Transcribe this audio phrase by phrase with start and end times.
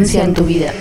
[0.00, 0.72] En tu vida.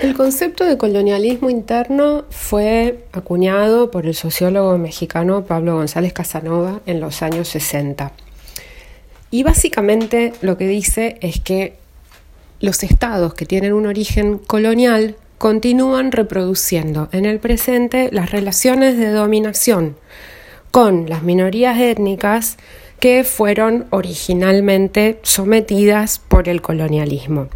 [0.00, 7.00] El concepto de colonialismo interno fue acuñado por el sociólogo mexicano Pablo González Casanova en
[7.00, 8.12] los años 60.
[9.32, 11.74] Y básicamente lo que dice es que
[12.60, 19.10] los estados que tienen un origen colonial continúan reproduciendo en el presente las relaciones de
[19.10, 19.96] dominación
[20.70, 22.56] con las minorías étnicas
[23.04, 27.48] que fueron originalmente sometidas por el colonialismo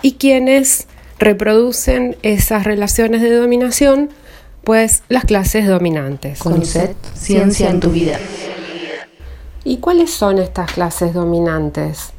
[0.00, 0.86] y quienes
[1.18, 4.08] reproducen esas relaciones de dominación,
[4.64, 6.38] pues las clases dominantes.
[6.38, 8.18] Concept, ciencia en tu vida.
[9.64, 12.14] ¿Y cuáles son estas clases dominantes?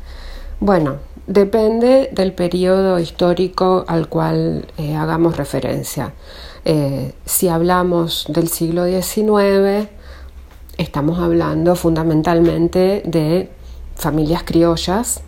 [0.59, 6.14] Bueno, depende del periodo histórico al cual eh, hagamos referencia.
[6.64, 9.89] Eh, si hablamos del siglo XIX,
[10.78, 13.50] estamos hablando fundamentalmente de
[13.95, 15.22] familias criollas,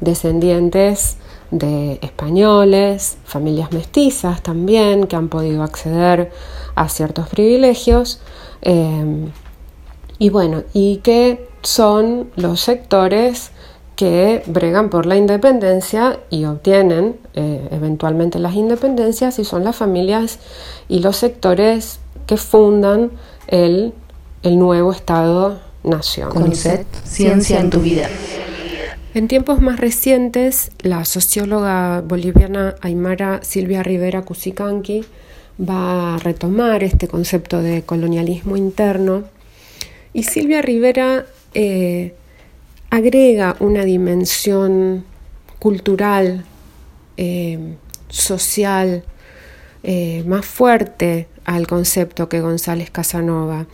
[0.00, 1.16] descendientes
[1.50, 6.30] de españoles, familias mestizas también, que han podido acceder
[6.74, 8.20] a ciertos privilegios,
[8.62, 9.28] eh,
[10.18, 13.50] y bueno, y que son los sectores
[13.96, 20.38] que bregan por la independencia y obtienen eh, eventualmente las independencias y son las familias
[20.88, 23.10] y los sectores que fundan
[23.46, 23.94] el,
[24.46, 26.30] el nuevo Estado-Nación.
[26.30, 28.08] Concept, ciencia en tu vida.
[29.12, 35.04] En tiempos más recientes, la socióloga boliviana Aymara Silvia Rivera Cusicanqui
[35.58, 39.24] va a retomar este concepto de colonialismo interno
[40.12, 42.14] y Silvia Rivera eh,
[42.90, 45.04] agrega una dimensión
[45.58, 46.44] cultural,
[47.16, 47.58] eh,
[48.08, 49.02] social,
[49.82, 53.66] eh, más fuerte al concepto que González Casanova.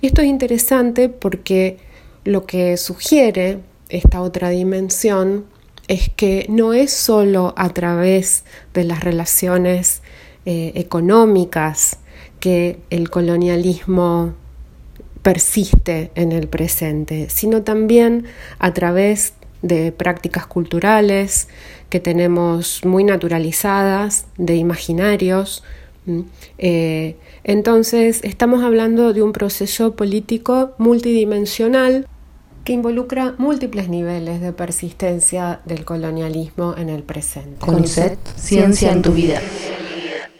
[0.00, 1.76] Y esto es interesante porque
[2.24, 5.44] lo que sugiere esta otra dimensión
[5.86, 8.44] es que no es solo a través
[8.74, 10.02] de las relaciones
[10.44, 11.98] eh, económicas
[12.40, 14.34] que el colonialismo
[15.22, 18.24] persiste en el presente, sino también
[18.58, 21.48] a través de prácticas culturales
[21.90, 25.64] que tenemos muy naturalizadas, de imaginarios.
[26.58, 32.06] Eh, entonces, estamos hablando de un proceso político multidimensional
[32.64, 37.58] que involucra múltiples niveles de persistencia del colonialismo en el presente.
[37.60, 39.40] Concept, ciencia en tu vida.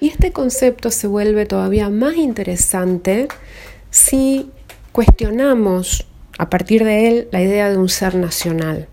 [0.01, 3.29] Y este concepto se vuelve todavía más interesante
[3.91, 4.51] si
[4.93, 6.07] cuestionamos
[6.39, 8.89] a partir de él la idea de un ser nacional.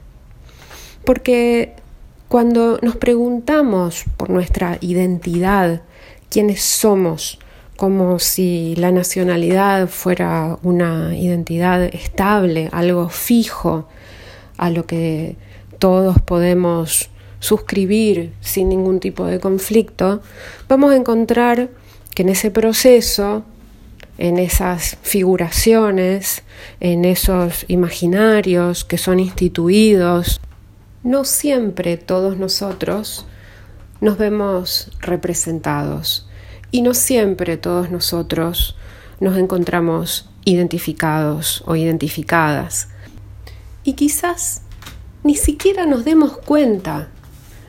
[1.04, 1.74] Porque
[2.28, 5.82] cuando nos preguntamos por nuestra identidad,
[6.30, 7.40] quiénes somos,
[7.78, 13.88] como si la nacionalidad fuera una identidad estable, algo fijo,
[14.58, 15.36] a lo que
[15.80, 17.10] todos podemos
[17.40, 20.22] suscribir sin ningún tipo de conflicto,
[20.68, 21.70] vamos a encontrar
[22.14, 23.44] que en ese proceso,
[24.18, 26.44] en esas figuraciones,
[26.80, 30.40] en esos imaginarios que son instituidos,
[31.04, 33.26] no siempre todos nosotros
[34.02, 36.28] nos vemos representados
[36.72, 38.76] y no siempre todos nosotros
[39.20, 42.90] nos encontramos identificados o identificadas.
[43.84, 44.62] Y quizás
[45.24, 47.10] ni siquiera nos demos cuenta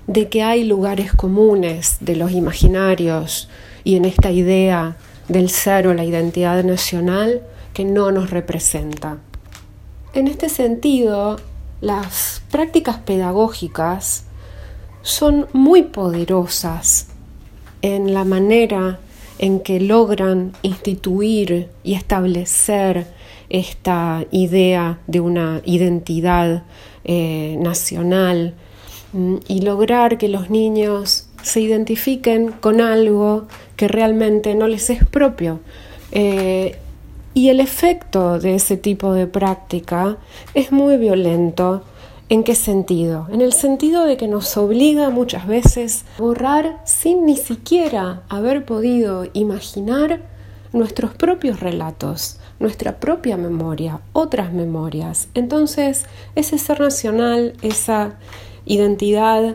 [0.06, 3.48] de que hay lugares comunes de los imaginarios
[3.82, 4.96] y en esta idea
[5.28, 7.42] del ser o la identidad nacional
[7.72, 9.18] que no nos representa.
[10.12, 11.38] En este sentido,
[11.80, 14.25] las prácticas pedagógicas
[15.06, 17.06] son muy poderosas
[17.80, 18.98] en la manera
[19.38, 23.06] en que logran instituir y establecer
[23.48, 26.64] esta idea de una identidad
[27.04, 28.54] eh, nacional
[29.12, 33.46] mm, y lograr que los niños se identifiquen con algo
[33.76, 35.60] que realmente no les es propio.
[36.10, 36.80] Eh,
[37.32, 40.16] y el efecto de ese tipo de práctica
[40.54, 41.84] es muy violento
[42.28, 43.28] ¿En qué sentido?
[43.30, 48.64] En el sentido de que nos obliga muchas veces a borrar sin ni siquiera haber
[48.64, 50.22] podido imaginar
[50.72, 55.28] nuestros propios relatos, nuestra propia memoria, otras memorias.
[55.34, 58.16] Entonces, ese ser nacional, esa
[58.64, 59.54] identidad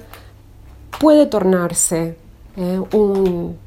[0.98, 2.16] puede tornarse
[2.56, 3.58] eh, un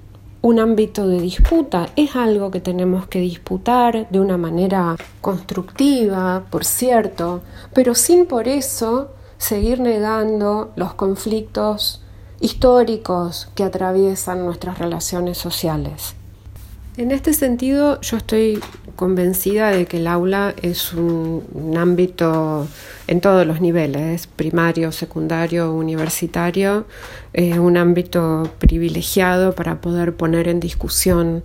[0.45, 6.67] un ámbito de disputa, es algo que tenemos que disputar de una manera constructiva, por
[6.67, 7.41] cierto,
[7.73, 12.03] pero sin por eso seguir negando los conflictos
[12.41, 16.15] históricos que atraviesan nuestras relaciones sociales.
[16.99, 18.61] En este sentido, yo estoy
[18.95, 22.67] convencida de que el aula es un, ámbito
[23.07, 26.87] en todos los niveles, primario, secundario, universitario,
[27.33, 31.45] eh, un ámbito privilegiado para poder poner en discusión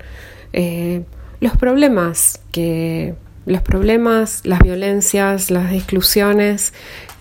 [0.54, 1.04] eh,
[1.40, 3.16] los problemas que
[3.46, 6.74] los problemas, las violencias, las exclusiones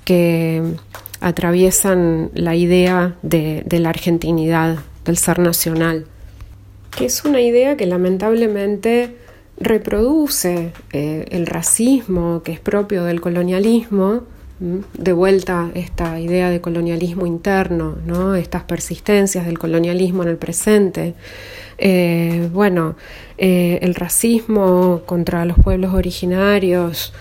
[0.04, 0.62] que
[1.20, 6.04] atraviesan la idea de la argentinidad, del ser nacional.
[6.96, 9.16] Que es una idea que lamentablemente
[9.60, 14.22] reproduce eh, el racismo que es propio del colonialismo,
[14.60, 18.34] de vuelta esta idea de colonialismo interno, ¿no?
[18.34, 21.14] estas persistencias del colonialismo en el presente.
[21.80, 22.96] Eh, bueno,
[23.36, 27.12] eh, el racismo contra los pueblos originarios,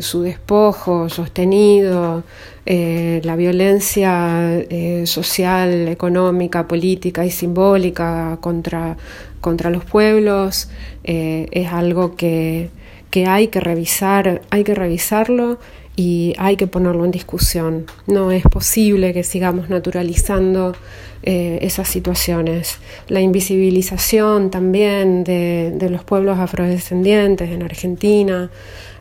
[0.00, 2.22] su despojo sostenido,
[2.66, 4.62] la violencia
[5.06, 8.98] social, económica, política y simbólica contra,
[9.44, 10.70] contra los pueblos
[11.04, 12.70] es algo que,
[13.14, 15.60] que hay que revisar, hay que revisarlo
[15.94, 17.86] y hay que ponerlo en discusión.
[18.08, 20.74] No es posible que sigamos naturalizando
[21.22, 22.78] eh, esas situaciones.
[23.08, 28.50] La invisibilización también de, los pueblos afrodescendientes en Argentina,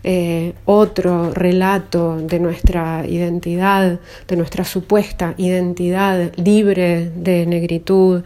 [0.03, 8.21] eh, otro relato de nuestra identidad, de nuestra supuesta identidad libre de negritud.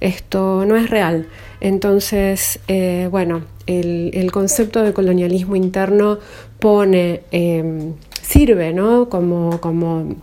[0.00, 1.28] Esto no es real.
[1.60, 6.18] Entonces, eh, bueno, el, concepto de colonialismo interno
[6.58, 7.22] pone
[8.22, 9.08] sirve, ¿no?
[9.08, 10.16] Como, como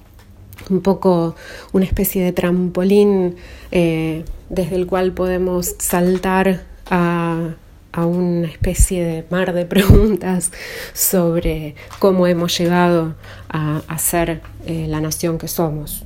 [0.70, 1.36] un poco
[1.74, 3.36] una especie de trampolín
[3.72, 7.56] eh, desde el cual podemos saltar a,
[7.98, 10.52] una especie de mar de preguntas
[10.94, 13.16] sobre cómo hemos llegado
[13.48, 16.04] a, ser eh, la nación que somos.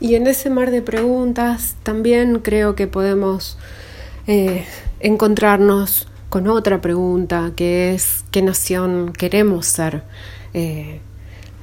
[0.00, 3.56] Y en ese mar de preguntas también creo que podemos
[4.26, 4.64] eh,
[5.00, 10.02] encontrarnos con otra pregunta que es ¿qué nación queremos ser?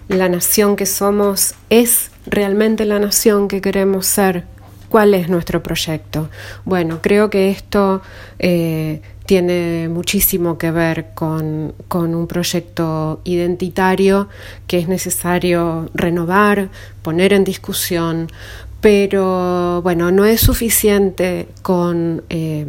[0.10, 4.46] la nación que somos es realmente la nación que queremos ser.
[4.90, 6.30] ¿Cuál es nuestro proyecto?
[6.66, 8.02] Bueno, creo que esto
[8.40, 14.28] eh, tiene muchísimo que ver con, con, un proyecto identitario
[14.68, 16.68] que es necesario renovar,
[17.04, 18.28] poner en discusión,
[18.82, 22.66] pero bueno, no es suficiente con eh,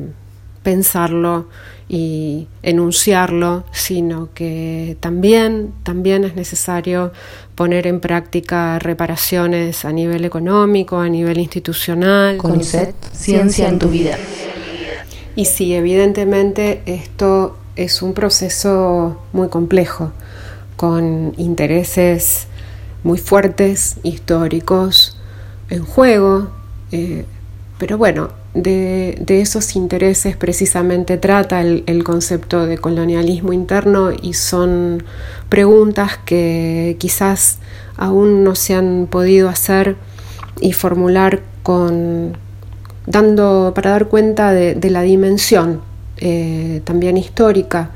[0.63, 1.49] pensarlo
[1.89, 7.13] y enunciarlo, sino que también, también es necesario
[7.55, 12.37] poner en práctica reparaciones a nivel económico, a nivel institucional.
[12.37, 14.17] CONICET, ciencia en tu vida.
[15.35, 20.13] Y sí, evidentemente esto es un proceso muy complejo,
[20.77, 22.47] con intereses
[23.03, 25.17] muy fuertes, históricos,
[25.73, 26.49] en juego,
[26.91, 27.25] eh,
[27.79, 35.03] pero bueno, de, esos intereses precisamente trata el, concepto de colonialismo interno y son
[35.49, 37.59] preguntas que quizás
[37.97, 39.97] aún no se han podido hacer
[40.61, 42.37] y formular con
[43.07, 45.81] dando para dar cuenta de, la dimensión
[46.19, 47.91] eh, también histórica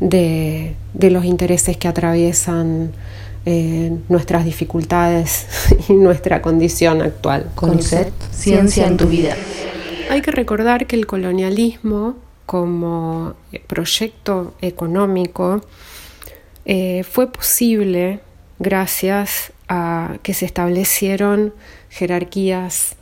[0.00, 2.92] de, los intereses que atraviesan
[3.46, 5.46] eh, nuestras dificultades
[5.88, 7.50] y nuestra condición actual.
[7.54, 9.36] Conocer ciencia en tu vida.
[10.10, 13.34] Hay que recordar que el colonialismo como
[13.66, 15.60] proyecto económico
[16.64, 18.20] eh, fue posible
[18.58, 21.52] gracias a que se establecieron
[21.90, 22.96] jerarquías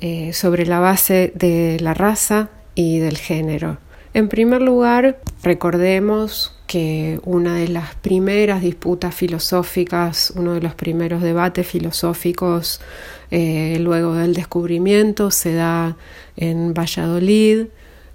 [0.00, 3.78] eh, sobre la base de la raza y del género.
[4.14, 11.22] En primer lugar, recordemos que una de las primeras disputas filosóficas, uno de los primeros
[11.22, 12.80] debates filosóficos
[13.30, 15.96] eh, luego del descubrimiento se da
[16.36, 17.66] en Valladolid,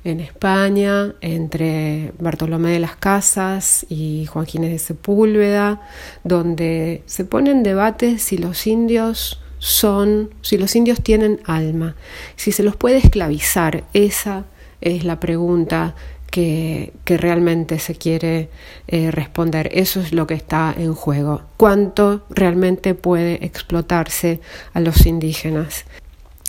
[0.03, 5.81] en España, entre Bartolomé de las Casas y Joaquín de Sepúlveda,
[6.23, 11.95] donde se ponen debates si los indios son, si los indios tienen alma,
[12.35, 14.45] si se los puede esclavizar, esa
[14.81, 15.95] es la pregunta
[16.33, 18.49] que, realmente se quiere
[18.87, 19.69] eh, responder.
[19.71, 21.43] Eso es lo que está en juego.
[21.57, 24.39] ¿Cuánto realmente puede explotarse
[24.73, 25.85] a los indígenas?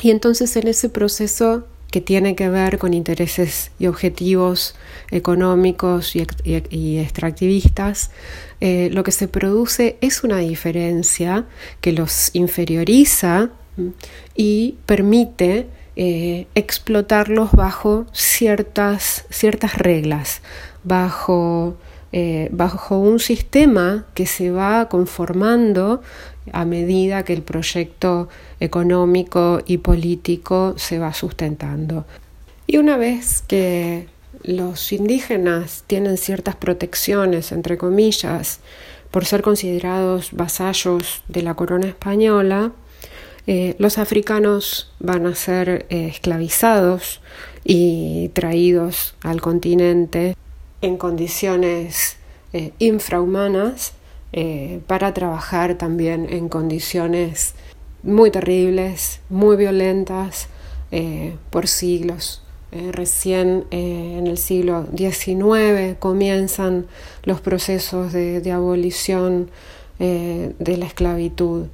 [0.03, 4.75] Y entonces en ese proceso que tiene que ver con intereses y objetivos
[5.11, 8.11] económicos y, extractivistas,
[8.61, 11.45] eh, lo que se produce es una diferencia
[11.83, 13.51] que los inferioriza
[14.35, 20.43] y permite eh, explotarlos bajo ciertas, ciertas reglas,
[20.83, 21.77] bajo,
[22.13, 26.03] eh, bajo un sistema que se va conformando
[26.53, 28.29] a medida que el proyecto
[28.61, 32.05] económico y político se va sustentando.
[32.67, 34.09] Y una vez que
[34.43, 38.61] los indígenas tienen ciertas protecciones, entre comillas,
[39.11, 42.73] por ser considerados vasallos de la corona española,
[43.47, 47.21] eh, los africanos van a ser eh, esclavizados
[47.63, 50.35] y traídos al continente
[50.81, 52.17] en condiciones
[52.53, 53.93] eh, infrahumanas
[54.89, 57.55] para trabajar también en condiciones
[58.03, 60.49] muy terribles, muy violentas
[61.51, 62.43] por siglos.
[62.73, 66.89] recién en el siglo XIX comienzan
[67.23, 69.53] los procesos de abolición
[70.01, 71.69] de la esclavitud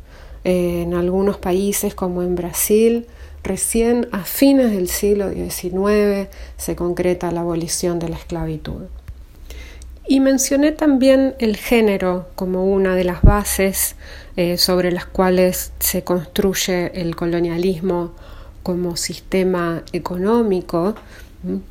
[0.45, 3.07] en algunos países como en Brasil,
[3.43, 8.83] recién a fines del siglo XIX se concreta la abolición de la esclavitud.
[10.07, 13.95] Y mencioné también el género como una de las bases
[14.37, 18.13] eh, sobre las cuales se construye el colonialismo
[18.63, 20.95] como sistema económico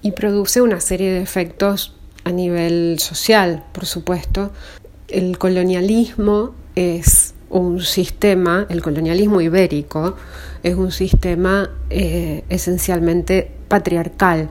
[0.02, 4.52] y produce una serie de efectos a nivel social, por supuesto.
[5.10, 10.16] El colonialismo es un sistema, el colonialismo ibérico,
[10.64, 14.50] es un sistema eh, esencialmente patriarcal.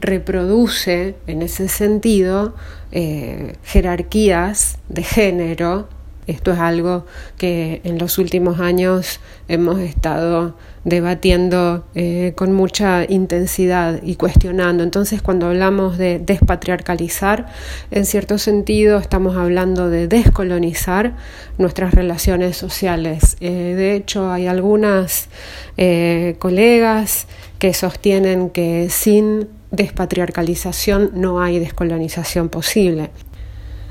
[0.00, 2.54] Reproduce en ese sentido
[2.90, 5.88] eh, jerarquías de género
[6.26, 7.04] esto es algo
[7.36, 14.84] que en los últimos años hemos estado debatiendo eh, con mucha intensidad y cuestionando.
[14.84, 17.46] Entonces, cuando hablamos de despatriarcalizar,
[17.90, 21.16] en cierto sentido estamos hablando de descolonizar
[21.58, 23.36] nuestras relaciones sociales.
[23.40, 25.28] Eh, de hecho, hay algunas
[25.76, 27.26] eh, colegas
[27.58, 33.10] que sostienen que sin despatriarcalización no hay descolonización posible.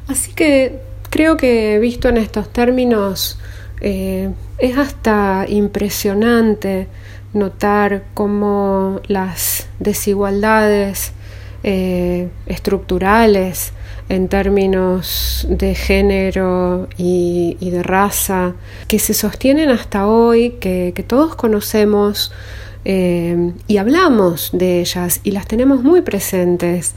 [0.07, 3.37] Así que Creo que visto en estos términos
[3.81, 6.87] eh, es hasta impresionante
[7.33, 11.11] notar cómo las desigualdades
[11.63, 13.73] eh, estructurales
[14.07, 18.53] en términos de género y, de raza
[18.87, 22.31] que se sostienen hasta hoy, que, todos conocemos
[22.85, 26.95] eh, y hablamos de ellas y las tenemos muy presentes,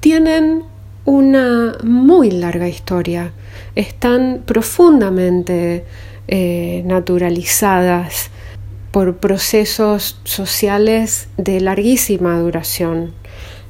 [0.00, 0.64] tienen
[1.06, 3.32] una muy larga historia,
[3.74, 5.84] están profundamente
[6.28, 8.30] eh, naturalizadas
[8.90, 13.14] por procesos sociales de larguísima duración.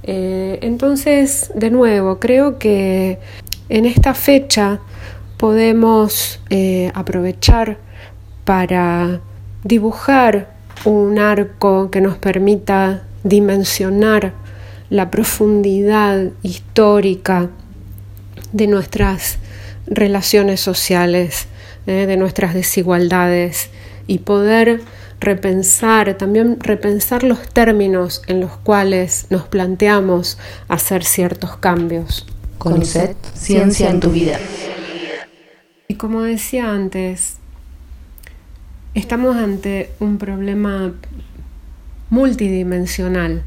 [0.03, 3.19] Eh, entonces, de nuevo, creo que
[3.69, 4.81] en esta fecha
[5.37, 7.79] podemos eh, aprovechar
[8.45, 9.21] para
[9.63, 14.46] dibujar un arco que nos permita dimensionar
[14.91, 17.51] la profundidad histórica
[18.53, 19.39] de nuestras
[19.87, 21.47] relaciones sociales,
[21.87, 23.71] eh, de nuestras desigualdades
[24.07, 24.81] y poder
[25.21, 30.39] repensar, también repensar los términos en los cuales nos planteamos
[30.69, 32.27] hacer ciertos cambios.
[32.59, 34.39] CONICET, ciencia en tu vida.
[35.89, 37.37] Y como decía antes,
[38.95, 40.93] estamos ante un problema
[42.11, 43.45] multidimensional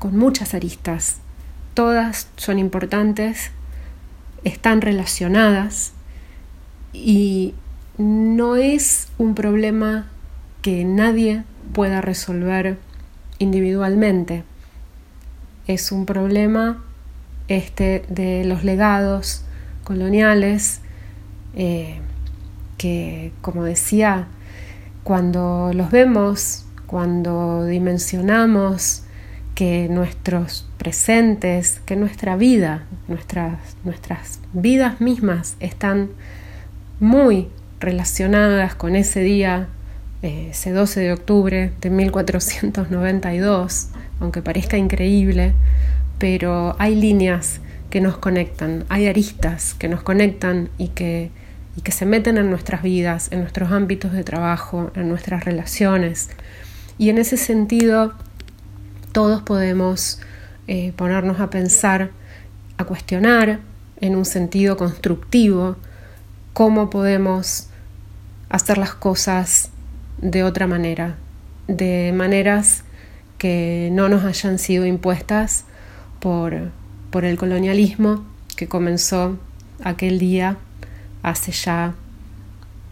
[0.00, 1.18] con muchas aristas.
[1.74, 3.52] Todas son importantes,
[4.42, 5.92] están relacionadas
[6.92, 7.54] y
[7.98, 10.08] no es un problema
[10.62, 12.78] que nadie pueda resolver
[13.38, 14.42] individualmente.
[15.66, 16.82] Es un problema
[17.48, 19.44] este de los legados
[19.84, 20.80] coloniales
[21.54, 22.00] eh,
[22.78, 24.28] que, como decía,
[25.04, 29.04] cuando los vemos, cuando dimensionamos
[29.60, 36.08] que nuestros presentes, que nuestra vida, nuestras, nuestras vidas mismas están
[36.98, 37.48] muy
[37.78, 39.68] relacionadas con ese día,
[40.22, 45.52] eh, ese 12 de octubre de 1492, aunque parezca increíble,
[46.18, 51.30] pero hay líneas que nos conectan, hay aristas que nos conectan y que,
[51.76, 56.30] y que se meten en nuestras vidas, en nuestros ámbitos de trabajo, en nuestras relaciones.
[56.96, 58.14] Y en ese sentido,
[59.12, 60.20] todos podemos
[60.66, 62.10] eh, ponernos a pensar,
[62.78, 63.60] a cuestionar
[64.00, 65.76] en un sentido constructivo
[66.52, 67.66] cómo podemos
[68.48, 69.70] hacer las cosas
[70.18, 71.16] de otra manera,
[71.68, 72.84] de maneras
[73.38, 75.64] que no nos hayan sido impuestas
[76.18, 76.70] por,
[77.10, 78.24] por el colonialismo
[78.56, 79.38] que comenzó
[79.82, 80.58] aquel día
[81.22, 81.94] hace ya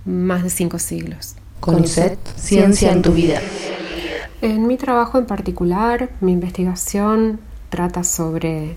[0.05, 1.35] más de cinco siglos.
[1.61, 3.41] CONICET, ciencia en tu vida.
[4.41, 7.41] En mi trabajo en particular, mi investigación
[7.71, 8.77] trata sobre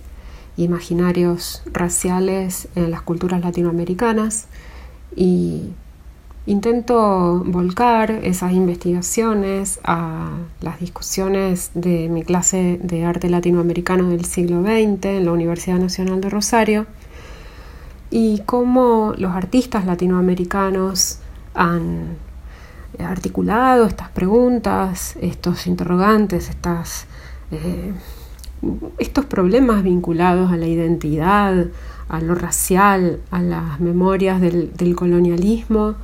[0.58, 4.48] imaginarios raciales en las culturas latinoamericanas
[5.15, 5.70] y
[6.48, 14.63] intento volcar esas investigaciones a las discusiones de mi clase de arte latinoamericano del siglo
[14.63, 16.88] XX en la Universidad Nacional de Rosario
[18.10, 21.20] y cómo los artistas latinoamericanos
[21.53, 22.18] han
[23.03, 27.05] articulado estas preguntas, estos interrogantes, estas,
[27.51, 27.93] eh,
[28.98, 31.67] estos problemas vinculados a la identidad,
[32.10, 35.96] a lo racial, a las memorias del, colonialismo,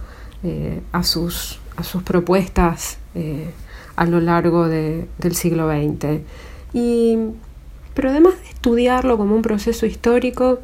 [0.43, 3.51] eh, a, sus, a, sus, propuestas eh,
[3.95, 6.21] a lo largo del siglo XX.
[6.73, 7.17] Y,
[7.93, 10.59] pero además de estudiarlo como un proceso histórico,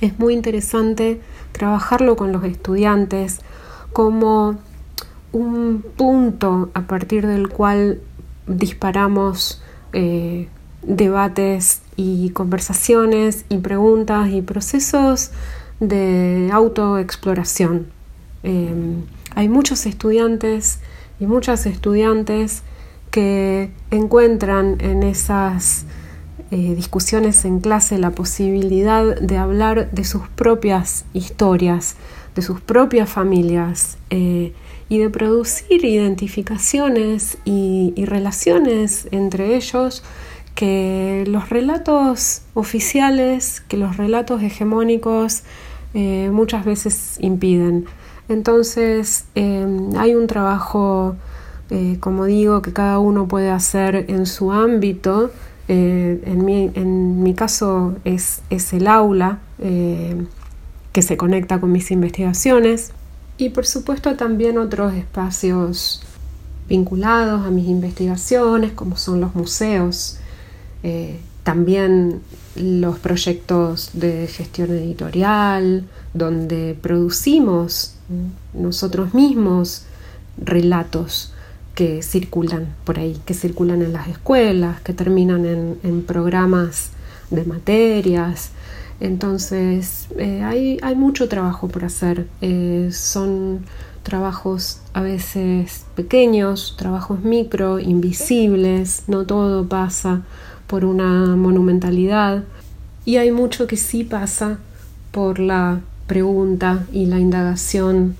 [0.00, 1.20] es muy interesante
[1.52, 3.40] trabajarlo con los estudiantes
[3.92, 4.58] como
[5.32, 8.00] un punto a partir del cual
[8.46, 10.48] disparamos eh,
[10.82, 15.30] debates y conversaciones y preguntas y procesos
[15.78, 17.86] de autoexploración.
[18.42, 19.02] Em,
[19.34, 20.80] hay muchos estudiantes
[21.18, 22.62] y muchas estudiantes
[23.10, 25.84] que encuentran en esas
[26.50, 31.96] eh, discusiones en clase la posibilidad de hablar de sus propias historias,
[32.34, 34.52] de sus propias familias eh,
[34.90, 40.02] y de producir identificaciones y, relaciones entre ellos
[40.56, 45.44] que los relatos oficiales, que los relatos hegemónicos
[45.94, 47.86] eh, muchas veces impiden.
[48.28, 51.14] Entonces em, hay un trabajo,
[51.70, 55.30] eh, como digo, que cada uno puede hacer en su ámbito.
[55.68, 59.38] en, mi, en, mi, caso es, es el aula
[60.92, 62.92] que se conecta con mis investigaciones
[63.40, 66.02] y por supuesto también otros espacios
[66.68, 70.18] vinculados a mis investigaciones como son los museos,
[70.82, 72.20] eh, también
[72.54, 77.94] los proyectos de gestión editorial, donde producimos
[78.52, 79.84] nosotros mismos
[80.36, 81.32] relatos
[81.74, 86.90] que circulan por ahí, que circulan en las escuelas, que terminan en, en programas
[87.30, 88.50] de materias,
[89.00, 92.28] entonces, eh, hay, mucho trabajo por hacer.
[92.42, 93.64] Eh, son
[94.02, 100.22] trabajos a veces pequeños, trabajos micro, invisibles, no todo pasa
[100.66, 102.44] por una monumentalidad.
[103.06, 104.58] Y hay mucho que sí pasa
[105.10, 108.16] por la pregunta y la indagación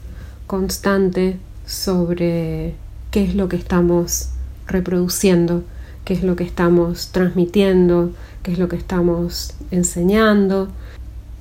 [0.46, 2.74] constante sobre
[3.10, 4.30] qué es lo que estamos
[4.66, 5.62] reproduciendo,
[6.04, 10.68] qué es lo que estamos transmitiendo, qué es lo que estamos enseñando,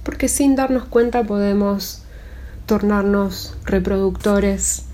[0.03, 2.03] porque sin darnos cuenta podemos
[2.65, 4.85] tornarnos reproductores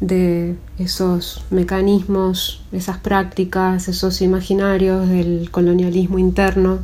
[0.00, 6.80] de esos mecanismos, esas prácticas, esos imaginarios del colonialismo interno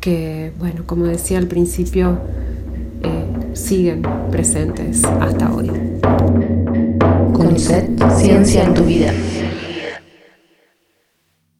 [0.00, 2.18] que, bueno, como decía al principio,
[3.02, 5.70] eh, siguen presentes hasta hoy.
[7.32, 9.12] Concept Ciencia en tu vida.